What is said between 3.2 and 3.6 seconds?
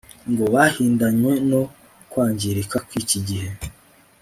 gihe